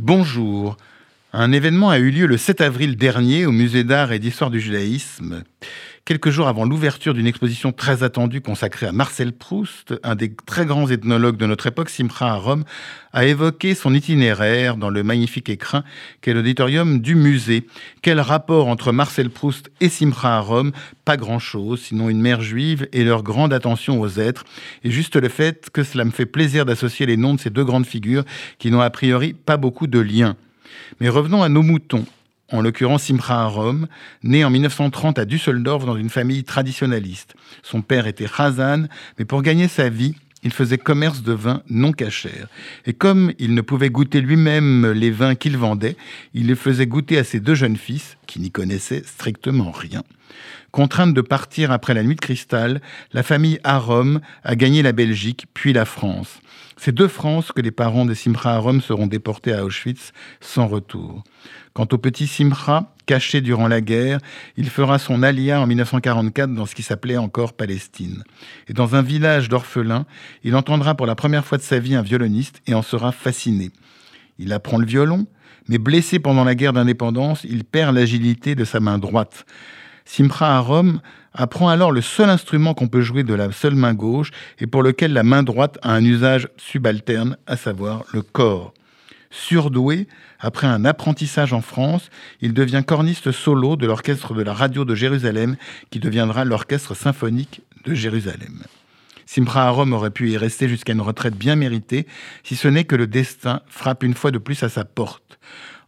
[0.00, 0.78] Bonjour.
[1.32, 4.58] Un événement a eu lieu le 7 avril dernier au musée d'art et d'histoire du
[4.58, 5.44] judaïsme,
[6.04, 10.66] quelques jours avant l'ouverture d'une exposition très attendue consacrée à Marcel Proust, un des très
[10.66, 12.64] grands ethnologues de notre époque, Simcha à Rome,
[13.12, 15.84] a évoqué son itinéraire dans le magnifique écrin
[16.20, 17.64] qu'est l'auditorium du musée.
[18.02, 20.72] Quel rapport entre Marcel Proust et Simcha à Rome?
[21.04, 24.42] Pas grand-chose, sinon une mère juive et leur grande attention aux êtres,
[24.82, 27.64] et juste le fait que cela me fait plaisir d'associer les noms de ces deux
[27.64, 28.24] grandes figures
[28.58, 30.34] qui n'ont a priori pas beaucoup de liens.
[31.00, 32.06] Mais revenons à nos moutons.
[32.52, 33.86] En l'occurrence, Simcha Rome,
[34.24, 37.34] né en 1930 à Düsseldorf dans une famille traditionnaliste.
[37.62, 38.86] Son père était Khazan,
[39.18, 42.46] mais pour gagner sa vie, il faisait commerce de vins non cachers.
[42.86, 45.96] Et comme il ne pouvait goûter lui-même les vins qu'il vendait,
[46.34, 50.04] il les faisait goûter à ses deux jeunes fils, qui n'y connaissaient strictement rien.
[50.70, 52.80] Contrainte de partir après la nuit de cristal,
[53.12, 56.38] la famille Arom a gagné la Belgique, puis la France.
[56.76, 61.24] C'est de France que les parents de Simcha Arom seront déportés à Auschwitz sans retour.
[61.72, 64.20] Quant au petit Simcha, caché durant la guerre,
[64.56, 68.22] il fera son alia en 1944 dans ce qui s'appelait encore Palestine.
[68.68, 70.06] Et dans un village d'orphelins,
[70.44, 73.72] il entendra pour la première fois de sa vie un violoniste et en sera fasciné.
[74.38, 75.26] Il apprend le violon,
[75.68, 79.44] mais blessé pendant la guerre d'indépendance, il perd l'agilité de sa main droite.
[80.04, 81.00] Simcha Rome
[81.32, 84.82] apprend alors le seul instrument qu'on peut jouer de la seule main gauche et pour
[84.82, 88.74] lequel la main droite a un usage subalterne, à savoir le corps.
[89.30, 90.08] Surdoué,
[90.40, 94.96] après un apprentissage en France, il devient corniste solo de l'orchestre de la radio de
[94.96, 95.56] Jérusalem,
[95.90, 98.64] qui deviendra l'orchestre symphonique de Jérusalem.
[99.32, 102.08] Simcha Rome aurait pu y rester jusqu'à une retraite bien méritée,
[102.42, 105.38] si ce n'est que le destin frappe une fois de plus à sa porte.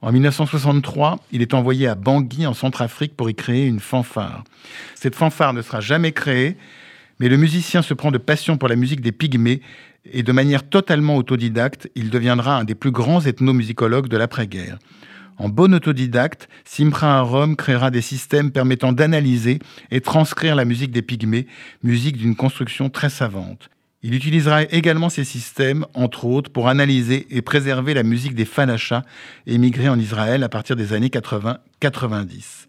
[0.01, 4.45] En 1963, il est envoyé à Bangui, en Centrafrique, pour y créer une fanfare.
[4.95, 6.57] Cette fanfare ne sera jamais créée,
[7.19, 9.61] mais le musicien se prend de passion pour la musique des pygmées
[10.05, 14.79] et de manière totalement autodidacte, il deviendra un des plus grands ethnomusicologues de l'après-guerre.
[15.39, 19.59] En bon autodidacte, Simcha Rome créera des systèmes permettant d'analyser
[19.91, 21.47] et transcrire la musique des pygmées,
[21.83, 23.69] musique d'une construction très savante.
[24.03, 29.03] Il utilisera également ces systèmes, entre autres, pour analyser et préserver la musique des Fanachas
[29.47, 32.67] émigrés en Israël à partir des années 80-90.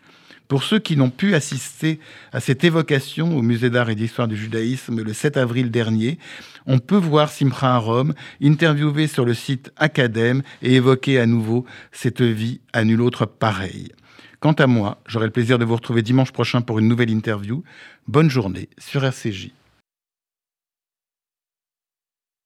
[0.54, 2.00] Pour ceux qui n'ont pu assister
[2.32, 6.20] à cette évocation au Musée d'art et d'histoire du judaïsme le 7 avril dernier,
[6.68, 12.22] on peut voir Simcha Rome interviewé sur le site Academ et évoquer à nouveau cette
[12.22, 13.90] vie à nul autre pareille.
[14.42, 17.64] Quant à moi, j'aurai le plaisir de vous retrouver dimanche prochain pour une nouvelle interview.
[18.08, 19.50] Bonne journée sur RCJ.